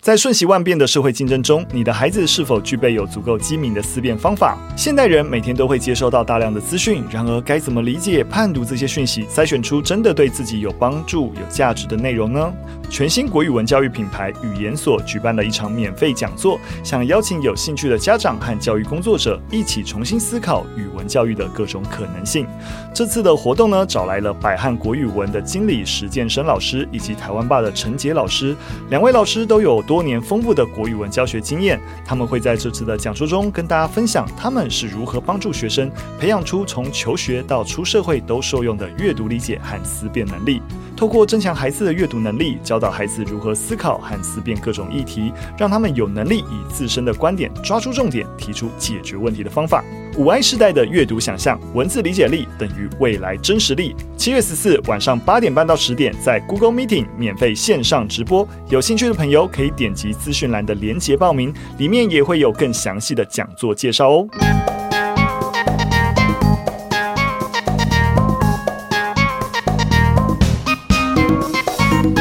[0.00, 4.56] 在瞬息万变的社会竞争中，你的孩子是否具备有足够机敏的思辨方法？
[4.74, 12.50] 现代人每天都会接收到大量的资讯，然而该怎么理解、判读这些讯息，筛选出真的对自己有帮助、有价值的内容呢？
[12.88, 22.46] 全新国语文教育品牌语言所举办了一场免费讲座，想邀请有兴趣的家长和教育工作者一起重新思考语文教育的各种可能性。
[22.94, 28.56] 这次的活动呢，找来了百汉国语文的经理石建生老师以及台湾吧的陈杰老师，
[28.88, 40.62] 两位老师都有多年丰富的国语文教学经验，他们会在这次的讲座中跟大家分享他们是如何帮助学生培养出从求学到出社会都受用的阅读理解和思辨能力。
[40.96, 49.82] 透过增强孩子的阅读能力，教导孩子如何思考和思辨各种议题，让他们有能力以自身的观点抓住重点，提出解决问题的方法。
[50.16, 53.94] 五 I 世代的阅读想象、文字理解力等于未来真实力。
[54.16, 64.28] 七月十四晚上八点半到十点，在 Google Meeting 免费线上直播，有兴趣的朋友可以点击资讯栏的链接报名，里面也会有更详细的讲座介绍哦。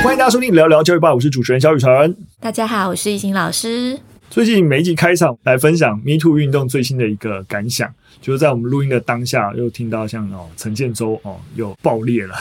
[0.04, 2.16] 欢迎大家收听聊聊教育吧，我是主持人小雨辰。
[2.40, 4.00] 大家好，我是懿心老师。
[4.30, 7.92] 最近每一集开场来分享 Me Too 运动最新的一个感想，
[8.22, 12.36] 就是在我们录音的当下，又听到像哦陈建州哦又爆裂了。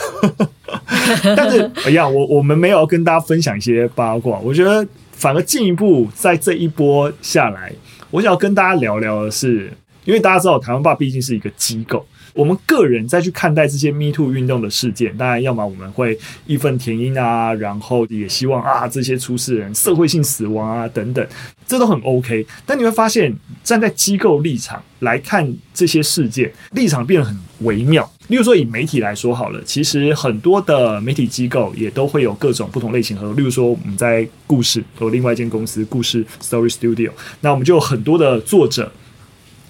[1.35, 7.73] 但是 哎呀，我我们没有跟大家分享一些八卦，我觉得反而进一步在这一波下来，
[8.11, 9.73] 我想要跟大家聊聊的是，
[10.05, 12.05] 因为大家知道台湾爸毕竟是一个机构。
[12.39, 21.27] 我们个人再去看待这些 Me Too 运动的事件，当然，要么我们会义愤填膺啊，然后也希望啊这些出事人社会性死亡啊等等，
[21.67, 22.47] 这都很 OK。
[22.65, 28.09] 但你会发现，站在机构立场来看这些事件，立场变得很微妙。
[28.29, 33.33] 例如说，以媒体来说好了，其实很多的媒体机构也都会有各种不同类型合作。
[33.33, 38.89] 例如说，我们在故事有另外一间公司，故事 Story Studio，那我们就有很多的作者。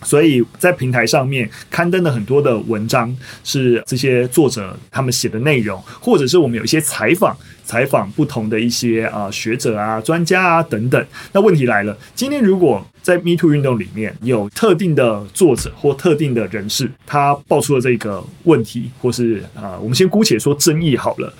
[0.03, 11.05] 所以在平台上面刊登了很多的文章，是这些作者他们写的内容，或者是我们有一些采访，采访不同的一些啊、学者啊、专家啊等等。
[11.33, 21.33] 那问题来了，今天如果在 Me Too 运动里面有特定的作者或特定的人士，他爆出了这个问题，或是啊、我们先姑且说争议好了。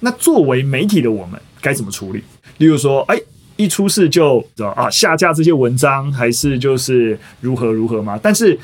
[0.00, 2.22] 那作为媒体的我们该怎么处理？
[2.58, 3.20] 例如说，哎。
[3.56, 4.44] 一出事就
[4.76, 8.18] 啊下架这些文章，还是就是如何如何吗？
[8.22, 8.58] 但是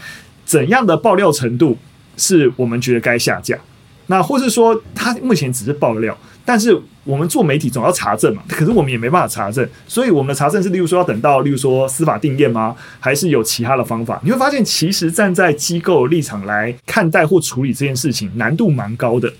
[0.44, 1.76] 怎样的爆料程度
[2.16, 3.58] 是我们觉得该下架？
[4.06, 8.42] 那或是说他目前只是爆料，但是我们做媒体总要查证嘛？
[8.48, 12.76] 可是我们也没办法查证，所以我们的查证是，例如说要等到例如说司法定验吗？
[12.98, 14.20] 还是有其他的方法？
[14.24, 19.32] 你会发现，其实站在机构立场来看待或处理这件事情，难度蛮高的。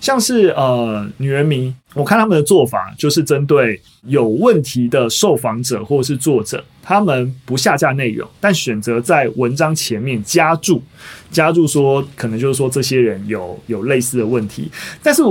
[0.00, 10.82] 像是呃女人迷，我看他们的做法就是针对有问题的受访者或是作者，他们不下架内容，但选择在文章前面加注，
[11.30, 14.70] 加注说可能就是说这些人有有类似的问题，
[15.02, 15.22] 但是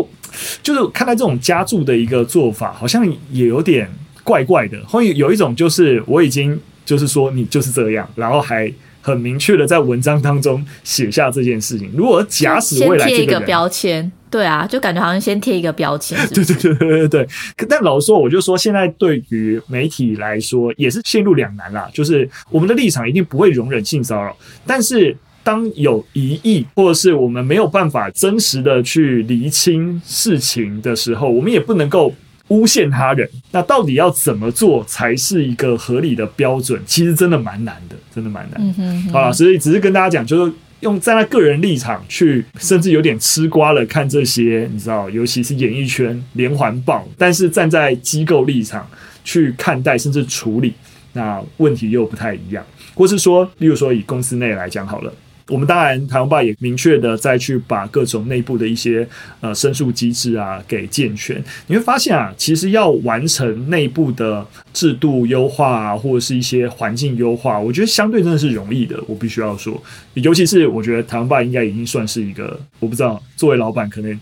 [0.61, 3.89] 就是看待这种加注的一个做法，好像也有点
[4.23, 4.77] 怪怪的。
[4.85, 8.71] 会有一种就是我已经就是说你就是这样，然后还。
[9.01, 11.89] 很明确的在文章当中写下这件事情。
[11.95, 16.17] 如果假使未来这个人，先贴一个标签，对啊，就感觉好像先贴一个标签。
[16.33, 17.27] 对对对对对对。
[17.67, 21.89] 但老实说，我就说现在对于媒体来说也是陷入两难啦。
[21.93, 24.35] 就是我们的立场一定不会容忍性骚扰，
[24.65, 32.13] 但是当有疑义或者是我们没有办法真实的去厘清事情的时候，我们也不能够。
[32.49, 36.81] 诬陷他人，那到底要怎么做才是一个合理的标准？
[36.83, 38.59] 其实真的蛮难的，真的蛮难的。
[38.59, 39.13] 嗯哼哼。
[39.13, 40.51] 好了，所以只是跟大家讲，就是
[40.81, 48.87] 用站在个人立场去，甚至有点吃瓜了看这些，你知道，尤其是演艺圈连环爆，但是站在机构立场
[49.23, 50.73] 去看待甚至处理，
[51.13, 52.65] 那问题又不太一样。
[52.95, 55.13] 或是说，例如说以公司内来讲好了。
[55.49, 59.07] 我们当然，台湾霸也明确的再去把各种内部的一些
[59.41, 61.43] 呃申诉机制啊给健全。
[61.67, 68.97] 你会发现啊，其实要完成内部的制度优化啊，或者是一些环境优化，我觉得相对真的是容易的。
[69.07, 69.81] 我必须要说，
[70.13, 74.19] 尤其是我觉得台湾霸应该已经算是一个，我不知道作为老板可能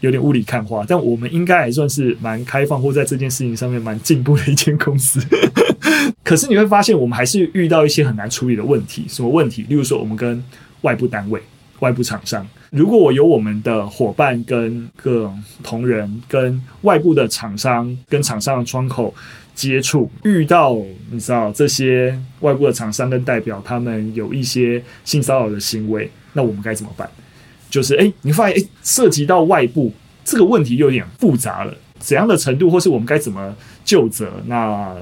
[0.00, 5.20] 有点雾里看花，但我们应该还算是蛮开放或在这件事情上面蛮进步的一间公司。
[6.24, 9.04] 可是你会发现，我们还是遇到一些很难处理的问题。
[9.08, 9.64] 什么问题？
[9.68, 10.42] 例如说，我们跟
[10.82, 11.40] 外部单位、
[11.80, 19.14] 外部厂商，如果我有我们的伙伴跟各种同仁，跟外部的厂商、跟厂商的窗口
[19.54, 20.76] 接触，遇到
[21.10, 27.08] 你知道这些外部的厂商跟代表，他们有一些性骚扰的行为，那我们该怎么办？
[27.68, 29.92] 就是诶，你发现诶，涉及到外部
[30.24, 33.54] 这个问题又有点复杂了，怎样的程度，或是我们该怎么？
[33.90, 34.30] 就责。
[34.46, 34.94] 那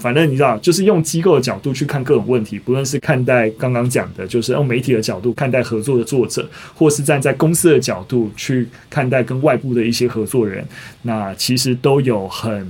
[0.00, 6.44] 反正你知道，就是用机构的角度去看各种问题，不论是看待刚刚讲的，就是用媒体的角度看待合作的作者，
[6.74, 10.66] 或是站在公司的角度去看待跟外部的一些合作人，
[11.02, 12.68] 那其实都有很。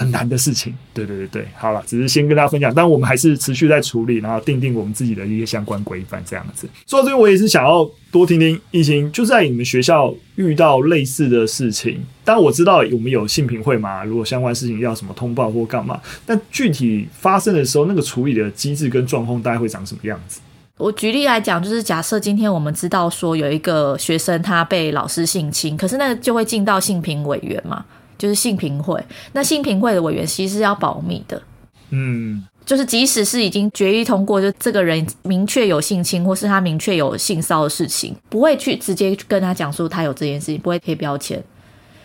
[0.00, 6.66] 很难的事情，对对对对，好了，只是先跟大家分享，但我们还是持续在处理，然后定定我们自己的一些相关规范，这样子。
[6.86, 20.40] 说到这边，我也是想要多听听懿心，就在你们学校遇到类似的事情，当然我知道我们有性评会嘛，如果相关事情要什么通报或干嘛，但具体发生的时候，那个处理的机制跟状况大概会长什么样子？
[20.78, 27.84] 我举例来讲，就是假设今天我们知道说有一个学生他被老师性侵，可是那就会进到性评委员嘛。
[28.20, 29.02] 就是性平会，
[29.32, 31.40] 那性平会的委员其实是要保密的，
[31.88, 41.42] 嗯，就是即使是已经决议通过，就这个人明确有性侵，或是他明确有性骚的事情，不会去直接跟他讲说他有这件事情，不会贴标签。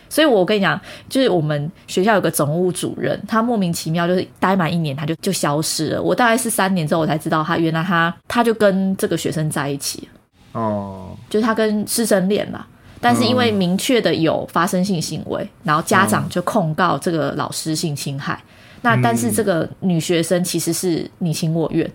[0.08, 6.02] 所以我跟你讲，就是我们学校有个总务主任，他莫名其妙就是待满一年，他就就消失了。
[6.02, 10.08] 我大概是三年之后我才知道，他原来他他就跟这个学生在一起，
[10.52, 12.64] 哦，就是他跟师生恋嘛。
[13.00, 18.42] 但是因为明确的有发生性行为，然后家长就控告这个老师性侵害。
[18.82, 21.90] 那但是这个女学生其实是你情我愿，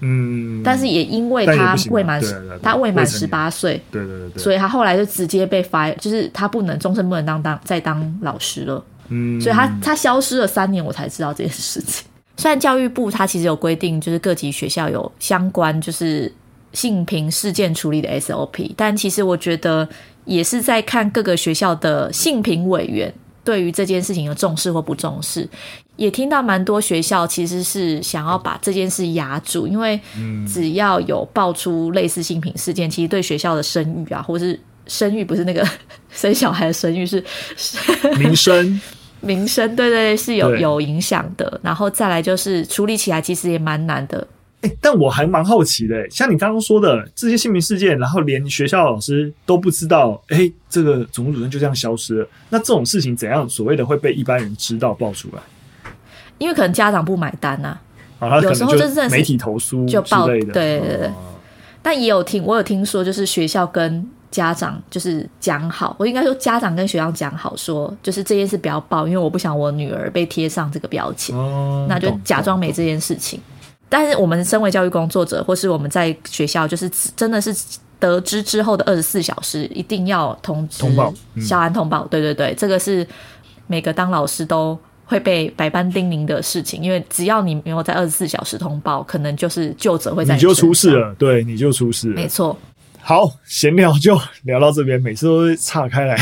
[0.00, 2.20] 嗯，但是也因为她未满，
[2.60, 12.04] 她未满十八岁，对对对，所以她后来就直接被 fire，就是她不能终身不能当当再当老师了，嗯，所以她她消失了三年，我才知道这件事情。
[12.36, 16.32] 虽然教育部它其实有规定，就是各级学校有相关就是
[16.72, 19.88] 性平事件处理的 SOP，但其实我觉得。
[20.24, 25.48] 也是在看各个学校的性平委员对于这件事情的重视或不重视，
[25.96, 30.00] 也听到蛮多学校其实是想要把这件事压住，因为
[30.46, 35.68] 只要有爆出类似性平事件，其实对学校的声誉啊，或是声誉不是那个
[36.12, 37.20] 生小孩的声誉，是
[38.16, 38.80] 名声，
[39.20, 41.60] 名声，对对，是有有影响的。
[41.64, 44.24] 然后再来就是处理起来其实也蛮难的。
[44.62, 52.28] 欸、但我还蛮好奇的、欸，像你刚刚说的这些姓名事件，然后连学校老师都不知道，哎、欸，这个总务主任就这样消失了。
[52.48, 55.42] 那这种事情怎样所谓的会被一般人知道爆出来？
[56.38, 57.76] 因为可能家长不买单呐、
[58.18, 61.10] 啊，啊，有时候就是媒体投诉就爆的，对对对。
[61.82, 73.40] 但也有听，我有听说，就是学校跟家长就是讲好，我应该说家长跟学校讲好，说就是这件事不要报，因为我不想我女儿被贴上这个标签、哦，那就假装没这件事情。
[73.92, 77.54] 但是我们身为教育工作者，或是我们在学校，就是真的是
[77.98, 82.06] 得知之后的二十四小时，一定要通知、通报、校安通报。
[82.06, 83.06] 对对对，这个是
[83.66, 91.14] 每个当老师都会被百般叮咛的事情，因为只要你没有在二十四小时通报，可能就是究责会在你，你就出事了。
[91.18, 92.14] 对，你就出事了。
[92.14, 92.56] 没错。
[93.04, 96.16] 好，闲聊就聊到这边，每次都会岔开来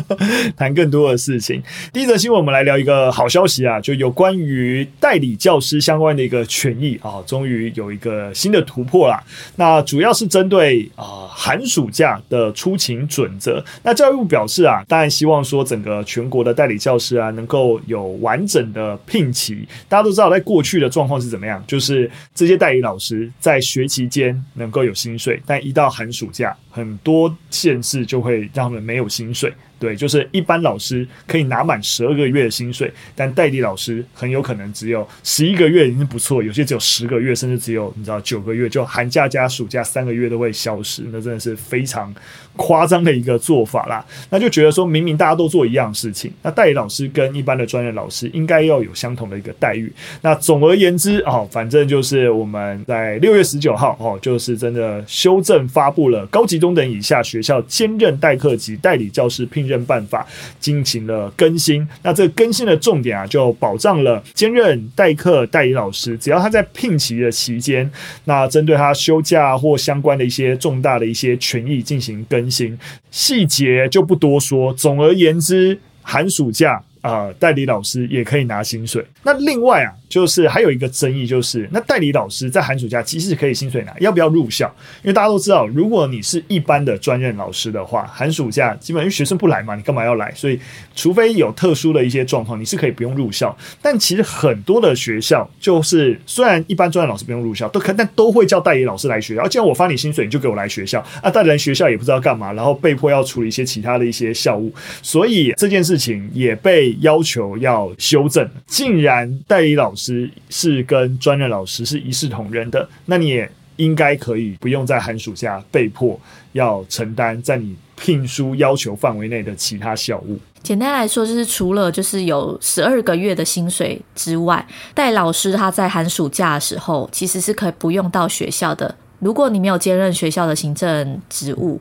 [0.56, 1.62] 谈更多的事情。
[1.92, 9.22] 第一则新闻，我们来聊一个好消息啊，就有关于代理教师相关的一个权益啊，终于有一个新的突破啦。
[9.56, 13.62] 那主要是针对啊寒暑假的出勤准则。
[13.82, 19.68] 那教育部表示啊，当然希望说整个全国的代理教师啊，能够有完整的聘期。
[19.86, 29.52] 大家都知道，在过去的状况是怎么样，就是这些代理老师在学期间能够有薪水，但一到寒暑暑假很多县市就会让他们没有薪水。
[29.82, 42.14] 对，就是一般老师可以拿满十二个月的薪水，但代理老师很有可能只有十一个月已经不错，有些只有十个月，甚至只有你知道九个月，就寒假加暑假三个月都会消失，那真的是非常
[42.54, 44.06] 夸张的一个做法啦。
[44.30, 49.92] 那就觉得说明明大家都做一样事情，那代理老师跟一般的专业老师应该要有相同的一个待遇。
[50.20, 59.71] 那总而言之哦，反正就是我们在六月十九号哦，就是真的修正发布了高级中等以下学校兼任代课及代理教师聘任。
[59.84, 60.26] 办法
[60.58, 67.90] 进行了更新，那这个更新的重点啊，就保障了兼任代课代理老师，只要他在聘期的期间，
[68.24, 72.78] 那针对他休假或相关的一些重大的一些权益进行更新，
[73.10, 74.72] 细节就不多说。
[74.74, 79.04] 总而言之，寒暑假啊、代理老师也可以拿薪水。
[79.22, 79.92] 那另外啊。
[80.12, 84.70] 就是还有一个争议，就是那代理老师在寒暑假其实可以薪水拿，要不要入校？
[85.02, 90.30] 因为大家都知道，如果你是一般的专任老师的话，寒暑假基本上因为学生不来嘛，你干嘛要来？
[90.34, 90.60] 所以
[90.94, 93.56] 除非有特殊的一些状况，你是可以不用入校。
[93.80, 99.48] 但其实很多的学校就是虽然一般专任老师不用入校，都可但都会叫代理老师来学校。
[99.48, 101.30] 既然我发你薪水，你就给我来学校啊！
[101.30, 108.46] 代理人学校也不知道干嘛，然后被迫要处理一些其他的一些校务，所以这件事情也被要求要修正。
[108.66, 110.01] 竟然代理老师。
[110.02, 116.20] 是是跟专任老师是一视同仁的，那你也应该可以不用在寒暑假被迫
[116.52, 120.38] 要承担在你聘书要求范围内的其他校务。
[120.62, 128.94] 简单来说，就是除了就是有十二个月的薪水之外，代老师他在寒暑假的时候其实是可以不用到学校的。
[129.18, 131.80] 如果你没有兼任学校的行政职务，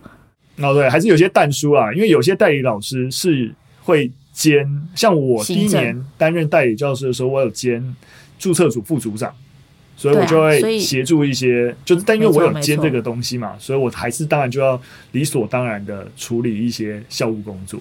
[0.58, 7.96] 哦对，还是有些淡书啊，因为有些代理老师是会兼，像我第一年担任代理教师的时候，我有兼
[8.40, 9.34] 注册组副组长，
[9.96, 17.80] 所以我就会协助一些，就是但因为我有兼这个东西嘛，所以我还是当然就要理所当然的处理一些校务工作。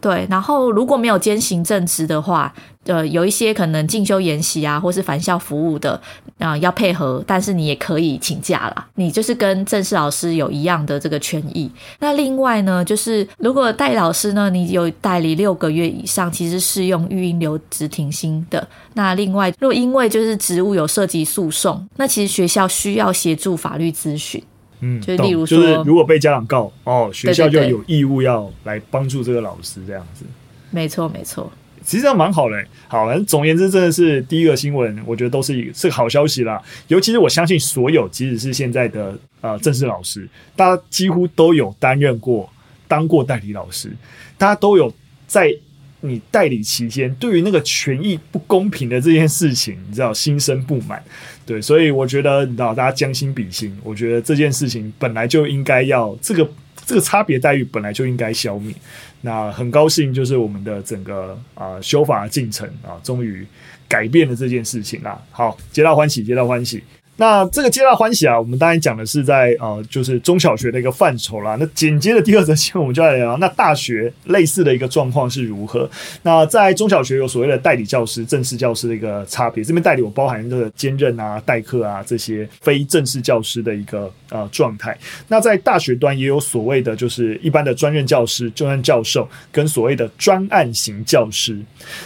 [0.00, 2.52] 对，然后如果没有兼行政职的话，
[2.84, 6.00] 呃，有一些可能进修研习啊，或是返校服务的
[6.38, 8.88] 啊、要配合，但是你也可以请假啦。
[8.94, 11.70] 你就是跟正式老师有一样的这个权益。
[11.98, 18.66] 那另外呢，就是如果代理老师呢，你有代理六个月以上，其实适用育婴留职停薪的。
[18.94, 24.42] 那另外，若因为就是职务有涉及诉讼，那其实学校需要协助法律咨询。
[24.80, 30.24] 嗯，就例如说，就是如果被家长告哦，学校就有义务要来帮助这个老师这样子。
[30.70, 31.50] 没错，没错，
[31.84, 32.64] 其实这样蛮好的。
[32.88, 36.60] 好，反正总而言之，真的是第一个新闻，我觉得都是一个是个好消息啦。
[36.88, 42.48] 尤其是我相信，所有即使是现在的呃正式老师，大家几乎都有担任过、
[42.86, 43.90] 当过代理老师，
[44.36, 44.92] 大家都有
[45.26, 45.54] 在。
[46.02, 51.04] 你代理期间，对于那个权益不公平的这件事情，你知道心生不满，
[51.46, 56.48] 对，所以我觉得你知道大家将心比心，我觉得这件事情本来就应该要这个
[56.86, 58.74] 这个差别待遇本来就应该消灭。
[59.22, 63.46] 那很高兴，就是我们的整个啊、修法进程啊，终于
[63.88, 65.20] 改变了这件事情啦。
[65.30, 66.82] 好，皆大欢喜，皆大欢喜。
[67.20, 71.54] 那这个皆大欢喜啊，我们当然讲的是在呃，就是中小学的一个范畴啦。
[71.60, 75.88] 那紧接着第二则新闻，我们就来聊那大学类似的一个状况是如何。
[76.22, 79.62] 那在中小学有所谓的代理教师、正式教师的一个差别。
[79.62, 84.96] 这边代理我包含这个兼任啊、代课啊这些非正式教师的一个呃状态。
[85.28, 91.58] 那在大学端也有所谓的就是一般的专任教师、专任教授跟所谓的专案型教师。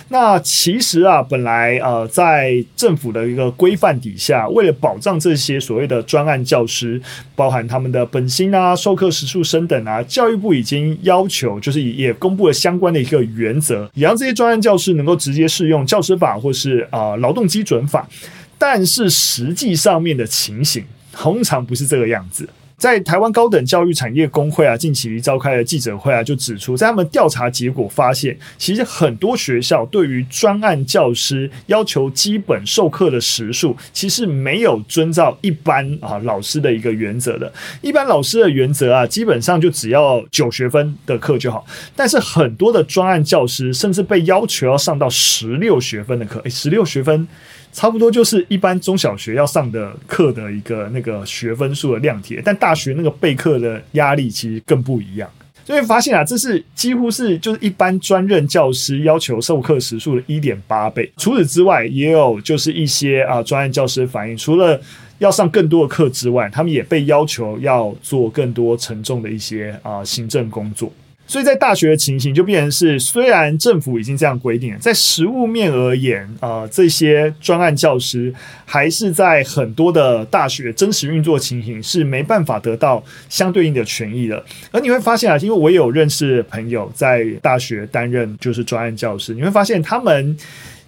[0.08, 7.00] 那其实啊，本来呃在政府的一个规范底下，为了保让这些所谓的专案教师，
[7.36, 18.08] 包含他们的本薪啊、授课时数升等啊，教育部已经要求，就是也公布了相关的一个原则，也让这些专案教师能够直接适用教师法或是啊劳动基准法。
[18.56, 22.48] 但是实际上面的情形，通常不是这个样子。
[22.76, 37.50] 在台湾高等教育产业工会啊，近期召开的记者会啊，就指出，在他们调查结果发现，其实很多学校对于专案教师要求基本授课的时数，其实没有遵照一般啊老师的一个原则的。
[37.80, 41.64] 一般老师的原则啊，基本上就只要九学分的课就好。
[41.96, 47.26] 但是很多的专案教师，甚至被要求要上到十六学分的课，诶，十六学分。
[47.74, 55.28] 差不多就是一般中小学要上的课的一个那个学分数的量体，但大学那个备课的压力其实更不一样。
[55.66, 61.10] 所以发现啊，这是几乎是就是一般专任教师要求授课时数的一点八倍。
[61.16, 64.80] 除此之外，也有就是一些啊专任教师反映，除了
[65.18, 70.92] 要上更多的课之外，他们也被要求要做更多沉重的一些啊行政工作。
[71.34, 78.32] 所以在大学的情形就变成是，虽然政府已经这样规定了，在实务面而言，呃，这些专案教师
[78.64, 84.44] 还是在很多的大学真实运作情形是没办法得到相对应的权益的。
[84.70, 90.36] 而你会发现啊，因为我有认识朋友在大学担任就是专案教师，你会发现他们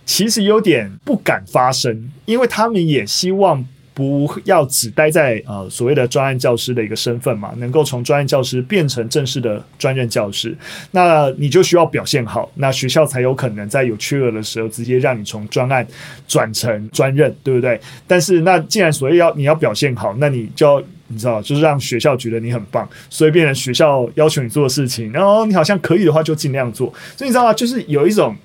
[0.04, 3.66] 其实有点不敢发声，因为他们也希望。
[3.96, 10.54] 不要只待在呃所谓的专案教师的一个身份嘛，能够从专案教师变成正式的专任教师，
[10.90, 15.86] 那你就需要表现好，那学校才有可能在有缺额的时候直接让你从专案
[16.28, 17.80] 转成专任，对不对？
[18.06, 27.54] 但是那既然所谓要你要表现好，那你就要你知道，就是让学校觉得你很棒，所以变成学校要求你做的事情，然后你好像可以的话就尽量做，所以你知道吗？
[27.54, 28.36] 就是有一种。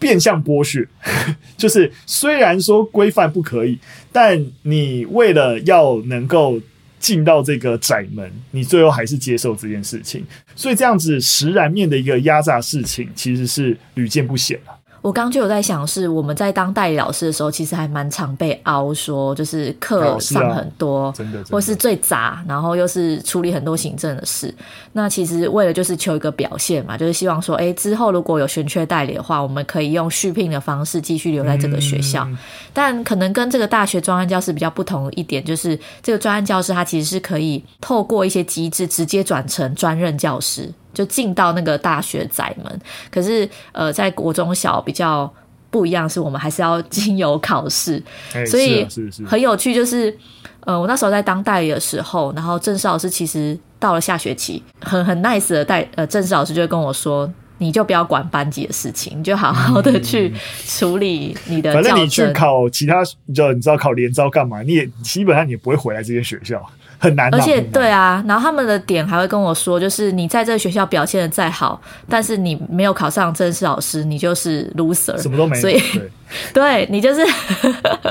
[0.00, 0.84] 变相剥削，
[1.56, 3.78] 就是虽然说规范不可以，
[4.10, 6.60] 但你为了要能够
[6.98, 10.26] 进到这个窄门，你最后还是接受这件事情，
[10.56, 14.79] 所以这样子实然面的一个压榨事情，其实是屡见不鲜了。
[15.02, 24.54] 我刚就有在想，是我们在当代理老师的时候，其实还蛮常被凹说，就是课上很多，哦啊、真的，或是最杂，然后又是处理很多行政的事。
[24.92, 32.24] 那其实为了就是求一个表现嘛，就是希望说，哎，之后如果有悬缺代理的话，我们可以用续聘的方式继续留在这个学校。
[32.28, 32.38] 嗯、
[32.74, 40.70] 但可能跟这个大学专案教师比较不同一点，就是这个专案教师他其实是可以透过一些机制直接转成专任教师。
[40.92, 42.80] 就进到那个大学宅门，
[43.10, 45.32] 可是呃，在国中小比较
[45.70, 48.86] 不一样，是我们还是要经由考试，欸、所以
[49.26, 49.74] 很有趣。
[49.74, 50.16] 就是
[50.60, 57.32] 呃，我那时候在当代理的时候，然后正式老师其实到了下学期，很很 nice 的代呃正式老师就会跟我说。
[57.60, 60.32] 你就不要管班级的事情，你就好好的去
[60.66, 61.74] 处理你的、嗯。
[61.74, 64.62] 反正你去考其他，你知道你知道考联招干嘛？
[64.62, 66.58] 你也基本上你也不会回来这些学校，
[66.98, 67.32] 很难。
[67.34, 75.60] 而且对啊，然后他们的点还会跟我说，就是你在这个学校表现的再好，但是你没有考上正式老师，你就是 loser，什么都没有。
[75.60, 76.08] 所以对，
[76.54, 77.20] 对你就是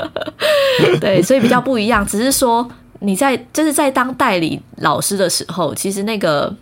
[1.00, 2.06] 对，所以比较不一样。
[2.06, 6.54] 只是说你在就是在当代理老师的时候，其实那个。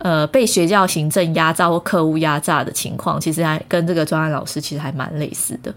[0.00, 5.74] 呃，被学校行政压榨或客户压榨的情况，其实还跟这个专案老师其实还蛮类似的。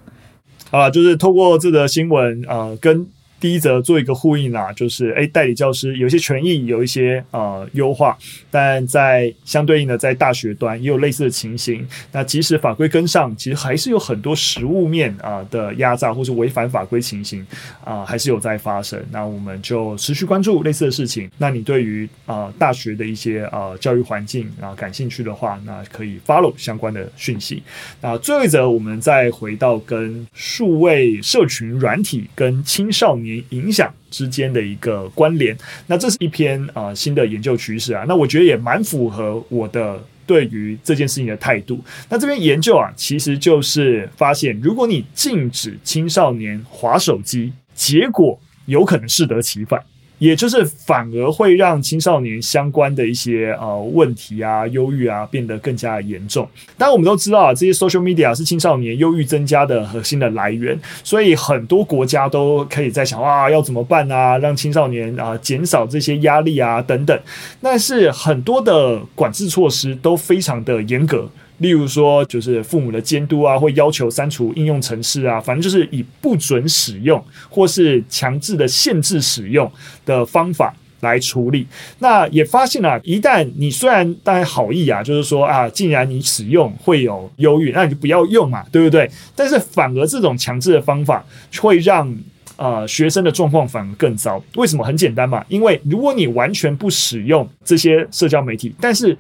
[0.71, 3.07] 啊，就是透过这个新闻，呃，跟。
[3.43, 8.17] 第一则做一个呼应啦，就是哎，代理教师有一些权益有一些呃优化，
[8.49, 11.85] 但在相对应的在大学端也有类似的情形。
[12.13, 17.45] 那即使法规跟上，其实还是有很多实物面啊、的压榨或是违反法规情形
[17.83, 18.97] 啊、还是有在发生。
[19.11, 21.29] 那我们就持续关注类似的事情。
[21.37, 27.61] 那你对于啊、大学的一些啊、呃、教育环境啊、感兴趣的话，那可以 follow 相关的讯息。
[27.99, 33.32] 那最后一则，我们再回到跟数位社群软体跟青少年。
[33.49, 35.55] 影响之间的一个关联，
[35.87, 41.83] 那这是一篇啊、呃、新的研究趋势啊，那我觉得也蛮符合我的对于这件事情的态度。
[42.09, 49.81] 那这篇研究啊，其实就是发现，如果你禁止青少年划手机，结果有可能适得其反。
[50.23, 56.47] 也就是反而会让青少年相关的一些呃问题啊、忧郁啊变得更加严重。
[56.77, 67.19] 当然，我们都知道啊，这些 social media 是青少年忧郁增加的核心的来源，所以很多国家都可以在想啊，要怎么办啊，让青少年啊减少这些压力啊等等。
[67.61, 71.29] 但是很多的管制措施都非常的严格。
[71.59, 79.71] 例如说，就是父母的监督啊，会要求删除应用程式啊，反正就是以不准使用或是强制的限制使用
[80.05, 81.65] 的方法来处理。
[81.99, 89.09] 那也发现啊，一旦你虽然当然好意啊，就是说啊，既然你使用会有忧郁，那你就不要用嘛，对不对？
[89.35, 91.23] 但是反而这种强制的方法
[91.59, 92.13] 会让
[92.55, 94.41] 呃学生的状况反而更糟。
[94.55, 94.83] 为什么？
[94.83, 99.17] 很简单嘛，因为如果你完全不使用这些社交媒体，但是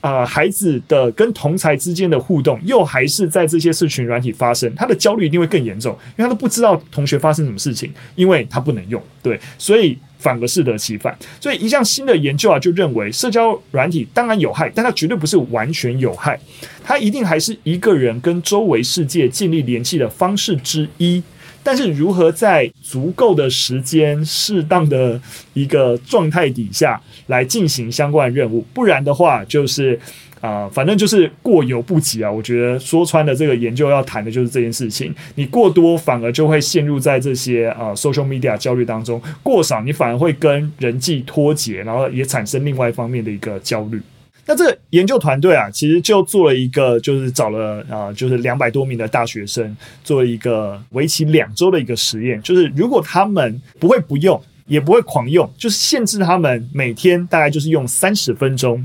[0.00, 11.16] 啊、孩子的跟同才之间的互动，又还是在这些社群软体发生，他的焦虑一定会更严重，因为他都不知道同学发生什么事情，因为他不能用，对， 所以反而适得其反。
[11.40, 16.38] 所以一项新的研究啊，就认为社交软体当然有害，但它绝对不是完全有害，
[16.82, 21.22] 它一定还是一个人跟周围世界建立联系的方式之一。
[21.62, 25.20] 但是如何在足够的时间、适当的
[25.54, 29.98] 一个状态底下来进行相关任务，不然的话就是
[30.40, 32.32] 啊、反正就是过犹不及啊。
[32.32, 35.14] 我觉得说穿了，这个研究要谈的就是这件事情。
[35.34, 44.00] 你过多反而就会陷入在这些啊、social media 焦虑当中；过少你反而会跟人际脱节，然后也产生另外一方面的一个焦虑。
[44.50, 52.42] 那这个研究团队啊，其实就做了一个，就是找了啊、就是两百多名的大学生，做了一个为期两周的一个实验。
[52.42, 58.84] 就是如果他们不会不用，也不会狂用，就是限制他们每天大概就是用三十分钟。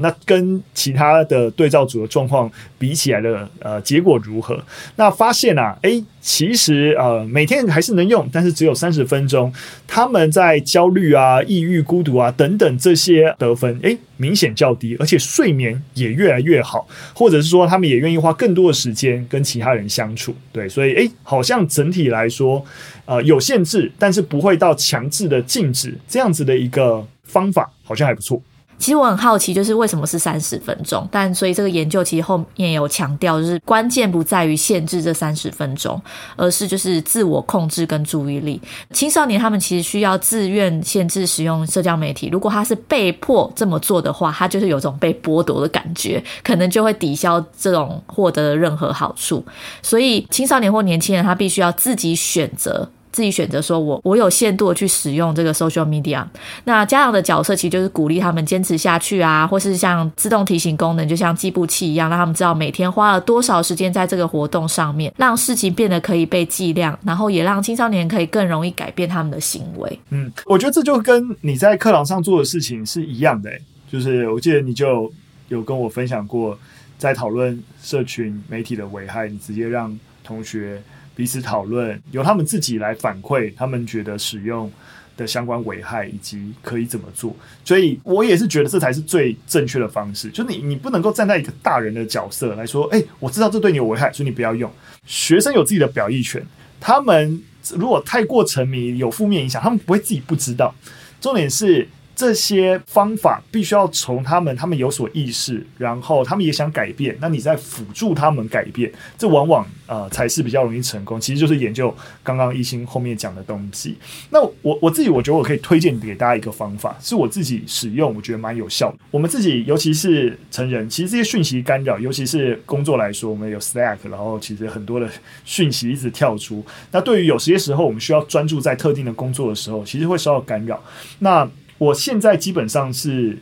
[0.00, 4.62] 那跟其他的对照组的状况比起来的呃结果如何？
[4.96, 9.52] 那发现啊，诶，其实呃每天还是能用，但是只有三十分钟。
[9.86, 20.34] 他们在焦虑啊、抑郁、孤独啊等等这些得分，诶，明显较低，而且睡眠也越来越好，或者是说他们也愿意花更多的时间跟其他人相处。
[20.52, 22.64] 对，所以诶，好像整体来说，
[23.04, 28.42] 呃有限制，但是不会到强制的禁止这样子的一个方法，好像还不错。
[28.78, 31.06] 其实我很好奇，就是为什么是三十分钟？
[31.10, 36.00] 但所以这个研究其实后面有强调，就是关键不在于限制这三十分钟，
[36.36, 38.60] 而是就是自我控制跟注意力。
[38.90, 49.44] 青少年他们其实需要自愿限制使用社交媒体，如果他是被迫这么做的话，他就是有种被剥夺的感觉，可能就会抵消这种获得的任何好处。
[49.82, 52.88] 所以青少年或年轻人他必须要自己选择。
[53.16, 56.22] 自己选择说我，我有限度的去使用这个 social media。
[56.64, 69.98] 那家长的角色其实就是鼓励他们坚持下去啊，或是像自动提醒功能，就像计步器一样，让他们知道每天花了多少时间在这个活动上面，让事情变得可以被计量，然后也让青少年可以更容易改变他们的行为。
[70.10, 73.50] 嗯，我觉得这就跟你在课堂上做的事情是一样的，
[73.90, 75.10] 就是我记得你就
[75.48, 76.58] 有跟我分享过，
[76.98, 79.98] 在讨论社群媒体的危害，你直接让。
[80.22, 80.82] 同学。
[81.16, 84.70] 彼此讨论，由他们自己来反馈，他们觉得使用
[85.16, 87.34] 的相关危害以及可以怎么做。
[87.64, 94.70] 所以我也是觉得这才是最正确的方式，就你你不能够站在一个大人的角色来说，哎，我知道这对你有危害，所以你不要用。
[95.06, 96.40] 学生有自己的表意权，
[96.78, 97.42] 他们
[97.74, 100.74] 如果太过沉迷，有负面影响，他们不会自己不知道。
[101.20, 101.88] 重点是。
[102.16, 107.14] 这些方法必须要从他们，他们有所意识，然后他们也想改变。
[107.20, 111.20] 那你在辅助他们改变，这往往呃才是比较容易成功。
[111.20, 113.98] 其实就是研究刚刚一心后面讲的东西。
[114.30, 118.90] 那我我自己我觉得我可以推荐给大家一个方法，是我自己使用，我觉得蛮有效。
[119.10, 125.06] 我们自己尤其是成人，其实这些讯息干扰，尤其是工作来说，我们有 Slack，然后其实很多的
[125.44, 126.64] 讯息一直跳出。
[126.90, 130.82] 那对于有些时候我们需要专注在特定的工作的时候，其实会受到干扰。
[131.18, 131.46] 那
[131.78, 133.38] 我现在基本上是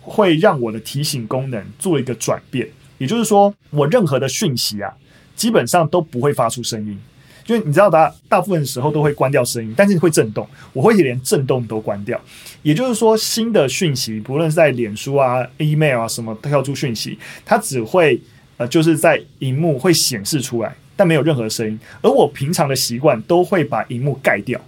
[0.00, 2.68] 会让我的提醒功能做一个转变，
[2.98, 4.92] 也就是说，我任何的讯息啊，
[5.34, 6.98] 基本上都不会发出声音，
[7.46, 12.20] 因为你知道，大大部分的时候都会关掉声音，但是会震动，我会连震动都关掉。
[12.62, 18.20] 也就是说，新的讯息，不论是在脸书啊、email 啊什么跳出讯息，它只会
[18.56, 21.78] 呃就是在荧幕会显示出来，但没有任何声音。
[22.02, 24.60] 而我平常的习惯都会把荧幕盖掉，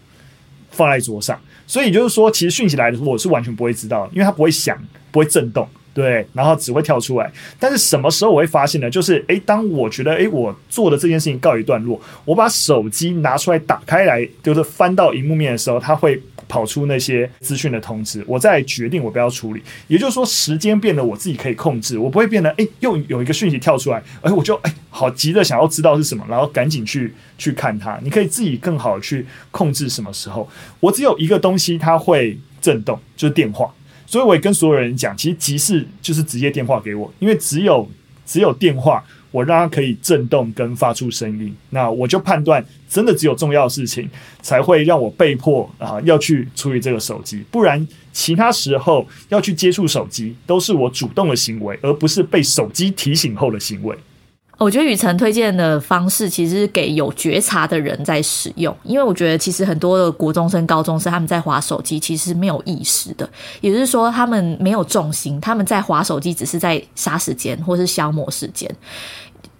[0.70, 1.40] 放在桌上。
[1.68, 4.76] 所以就是说，其实讯息来的时候，我是完全不会知道，因为它不会响，
[5.12, 7.30] 不会震动，对，然后只会跳出来。
[7.60, 8.90] 但是什么时候我会发现呢？
[8.90, 16.20] 就是诶，当我觉得诶，我做的这件事情告一段落，我把手机拿出来打开来，就是翻到荧幕面的时候，它会。
[16.50, 19.62] 跑出那些资讯的通知，我再决定我不要处理。
[19.86, 27.98] 也就是说，时间变得我自己可以控制，我不会变得哎，又有一个讯息跳出来，哎，我就哎，好急着想要知道是什么，然后赶紧去去看它。
[28.02, 30.48] 你可以自己更好去控制什么时候。
[30.80, 33.72] 我只有一个东西它会震动，就是电话。
[34.06, 37.88] 所以我也跟所有人讲，其实急事就是直接电话给我，因为只有
[38.24, 39.04] 只有电话。
[39.30, 44.08] 我让它可以震动跟发出声音，那我就判断真的只有重要的事情
[44.40, 53.94] 才会让我被迫啊要去处理这个手机，不然其他时候要去接触手机都是我主动的行为，而不是被手机提醒后的行为。
[54.58, 63.28] 我觉得雨辰推荐的方式其实是给有觉察的人在使用，因为我觉得其实很多的国中生、高中生他们在划手机，其实是没有意识的，
[63.60, 68.68] 也就是说他们没有重心，他们在划手机只是在杀时间或是消磨时间。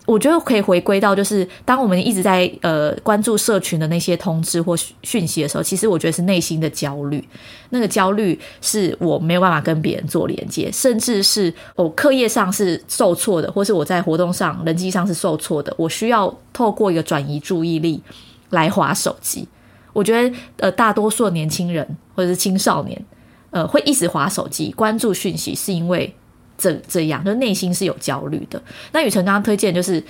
[0.09, 7.23] 我觉得可以回归到，就是当我们一直在呃关注社群的那些通知或讯息的时候，其实我觉得是内心的焦虑。
[7.69, 18.03] 那个焦虑是我没有办法跟别人做连接，甚至是我课业上是受挫的，或是我在活动上人际上是受挫的，我需要透过一个转移注意力
[18.49, 19.47] 来划手机。
[19.93, 23.05] 我觉得呃大多数年轻人或者是青少年
[23.51, 26.15] 呃会一直划手机关注讯息，是因为。
[26.59, 28.61] 这这样，就内心是有焦虑的。
[28.93, 30.03] 那宇辰刚刚推荐就是，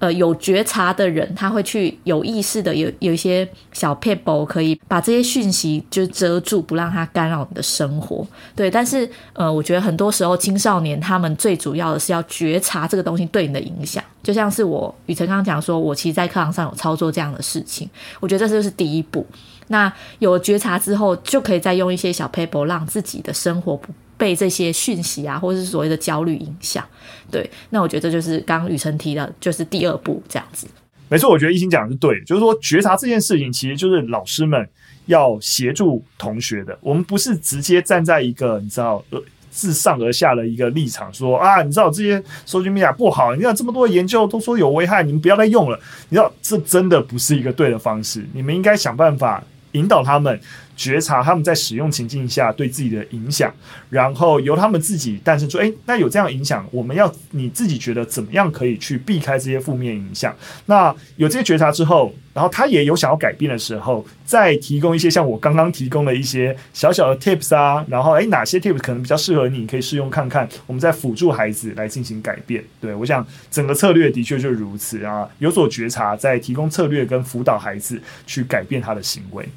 [0.00, 8.26] 呃，有觉察的人，他会去有意识的有有一些小撇步，可以把这些讯息就遮住，不让它干扰你的生活。
[8.56, 14.02] 对，但是呃，我觉得很多时候青少年他们最主要的是要觉察这个东西对你的影响。
[14.22, 17.88] 就像是我宇辰刚刚讲说，我其实在课堂上有操作这样的事情，
[18.20, 19.24] 我觉得这就是第一步。
[19.68, 26.84] 那有觉察之后，就可以再用一些小 paper，让自己的生活不被这些讯息啊，或者是所谓的焦虑影响。
[27.30, 30.66] 对，那我觉得就是刚刚宇程提的，就是第二步这样子。
[31.08, 34.68] 没错，我觉得一心讲的是对，就是说觉察这件事情，其实就是老师们
[35.06, 36.76] 要协助同学的。
[36.80, 45.78] 我们不是直接站在一个你知道呃自上而下的一个立场说啊，你知道这些 social media 不好，你看这么多研究都说有危害，你们不要再用了。
[46.08, 49.42] 你知道这真的不是一个对的方式，你们应该想办法。
[49.74, 50.40] 引导他们
[50.76, 53.52] 觉察他们在使用情境下对自己的影响，
[53.90, 60.34] 然后由他们自己诞生出，诶，那有这样影响，我们要你自己觉得怎么样可以去避开这些负面影响？
[60.66, 72.64] 那有这些觉察之后，然后他也有想要改变的时候，再提供一些像我刚刚提供的一些小小的 tips 啊，然后诶，哪些 tips 可能比较适合你，可以试用看看，我们再辅助孩子来进行改变。
[72.80, 79.48] 对，我想整个策略的确就是如此啊，有所觉察，再提供策略跟辅导孩子去改变他的行为。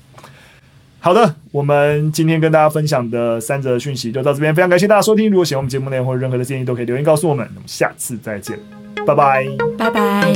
[1.08, 5.32] 好的，我们今天跟大家分享的三则讯息就到这边，非常感谢大家收听。
[5.32, 7.48] 如果喜欢我们节目内容或者任何的建议，都可以留言告诉我们。
[7.56, 8.60] 那么下次再见，
[9.06, 10.34] 拜拜，拜拜。